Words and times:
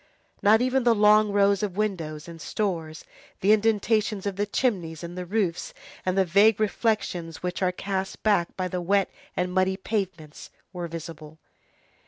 Not 0.41 0.63
even 0.63 0.83
the 0.83 0.95
long 0.95 1.31
rows 1.31 1.61
of 1.61 1.77
windows 1.77 2.27
and 2.27 2.41
stores, 2.41 3.05
the 3.41 3.51
indentations 3.53 4.25
of 4.25 4.35
the 4.35 4.47
chimneys, 4.47 5.03
and 5.03 5.15
the 5.15 5.27
roofs, 5.27 5.75
and 6.07 6.17
the 6.17 6.25
vague 6.25 6.59
reflections 6.59 7.43
which 7.43 7.61
are 7.61 7.71
cast 7.71 8.23
back 8.23 8.57
by 8.57 8.67
the 8.67 8.81
wet 8.81 9.11
and 9.37 9.53
muddy 9.53 9.77
pavements, 9.77 10.49
were 10.73 10.87
visible. 10.87 11.37